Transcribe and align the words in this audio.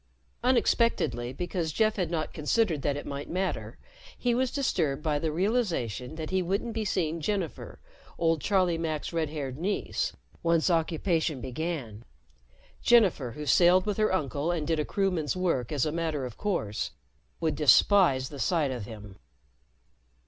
Unexpectedly, 0.43 1.31
because 1.31 1.71
Jeff 1.71 1.95
had 1.97 2.09
not 2.09 2.33
considered 2.33 2.81
that 2.81 2.97
it 2.97 3.05
might 3.05 3.29
matter, 3.29 3.77
he 4.17 4.33
was 4.33 4.49
disturbed 4.49 5.03
by 5.03 5.19
the 5.19 5.31
realization 5.31 6.15
that 6.15 6.31
he 6.31 6.41
wouldn't 6.41 6.73
be 6.73 6.83
seeing 6.83 7.21
Jennifer, 7.21 7.79
old 8.17 8.41
Charlie 8.41 8.79
Mack's 8.79 9.13
red 9.13 9.29
haired 9.29 9.59
niece, 9.59 10.11
once 10.41 10.71
occupation 10.71 11.39
began. 11.39 12.03
Jennifer, 12.81 13.33
who 13.33 13.45
sailed 13.45 13.85
with 13.85 13.97
her 13.97 14.11
uncle 14.11 14.49
and 14.51 14.65
did 14.65 14.79
a 14.79 14.85
crewman's 14.85 15.35
work 15.35 15.71
as 15.71 15.85
a 15.85 15.91
matter 15.91 16.25
of 16.25 16.35
course, 16.35 16.89
would 17.39 17.53
despise 17.53 18.29
the 18.29 18.39
sight 18.39 18.71
of 18.71 18.85
him. 18.85 19.17